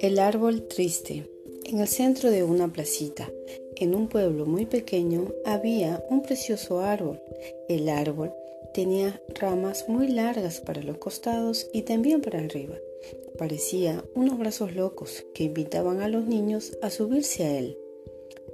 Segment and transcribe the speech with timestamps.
[0.00, 1.28] El árbol triste.
[1.64, 3.30] En el centro de una placita,
[3.76, 7.20] en un pueblo muy pequeño, había un precioso árbol.
[7.68, 8.32] El árbol
[8.72, 12.76] tenía ramas muy largas para los costados y también para arriba.
[13.36, 17.78] Parecía unos brazos locos que invitaban a los niños a subirse a él.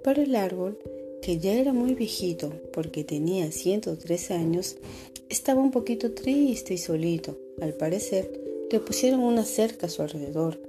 [0.03, 0.79] Pero el árbol,
[1.25, 4.77] que ya era muy viejito porque tenía 103 años,
[5.30, 7.38] estaba un poquito triste y solito.
[7.62, 8.30] Al parecer,
[8.70, 10.60] le pusieron una cerca a su alrededor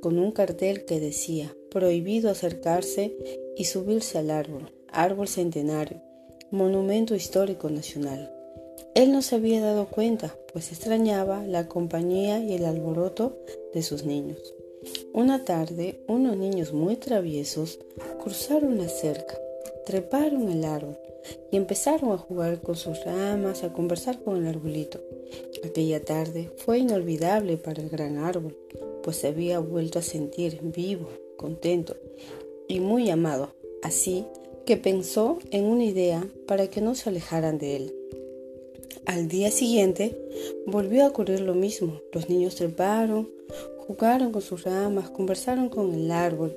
[0.00, 3.16] con un cartel que decía prohibido acercarse
[3.56, 6.00] y subirse al árbol, árbol centenario,
[6.52, 8.32] monumento histórico nacional.
[8.94, 13.36] Él no se había dado cuenta, pues extrañaba la compañía y el alboroto
[13.74, 14.54] de sus niños.
[15.12, 17.80] Una tarde, unos niños muy traviesos
[18.22, 19.36] cruzaron la cerca,
[19.84, 20.98] treparon el árbol
[21.50, 25.00] y empezaron a jugar con sus ramas, a conversar con el arbolito.
[25.64, 28.56] Aquella tarde fue inolvidable para el gran árbol,
[29.02, 31.96] pues se había vuelto a sentir vivo, contento
[32.68, 34.24] y muy amado, así
[34.66, 37.94] que pensó en una idea para que no se alejaran de él.
[39.06, 40.16] Al día siguiente
[40.66, 42.00] volvió a ocurrir lo mismo.
[42.12, 43.28] Los niños treparon,
[43.86, 46.56] jugaron con sus ramas, conversaron con el árbol,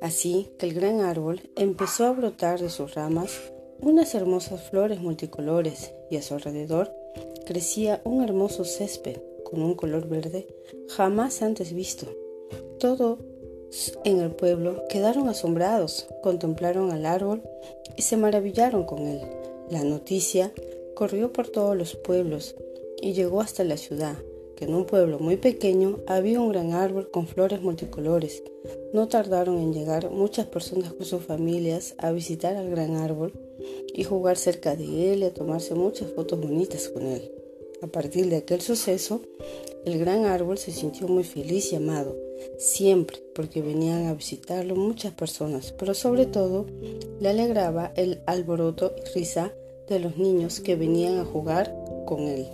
[0.00, 5.92] así que el gran árbol empezó a brotar de sus ramas unas hermosas flores multicolores
[6.10, 6.92] y a su alrededor
[7.44, 10.46] crecía un hermoso césped con un color verde
[10.88, 12.06] jamás antes visto.
[12.78, 13.18] Todos
[14.04, 17.42] en el pueblo quedaron asombrados, contemplaron al árbol
[17.96, 19.20] y se maravillaron con él.
[19.70, 20.52] La noticia
[20.94, 22.56] corrió por todos los pueblos
[23.02, 24.16] y llegó hasta la ciudad,
[24.56, 28.42] que en un pueblo muy pequeño había un gran árbol con flores multicolores.
[28.92, 33.32] No tardaron en llegar muchas personas con sus familias a visitar al gran árbol
[33.94, 37.30] y jugar cerca de él y a tomarse muchas fotos bonitas con él.
[37.82, 39.20] A partir de aquel suceso,
[39.84, 42.16] el gran árbol se sintió muy feliz y amado,
[42.58, 46.66] siempre porque venían a visitarlo muchas personas, pero sobre todo
[47.20, 49.52] le alegraba el alboroto y risa
[49.88, 52.48] de los niños que venían a jugar con él.